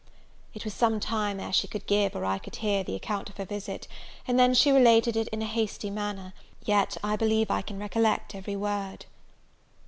[0.55, 3.37] It was some time ere she could give, or I could hear, the account of
[3.37, 3.87] her visit;
[4.27, 6.33] and then she related it in a hasty manner;
[6.65, 9.05] yet, I believe I can recollect every word.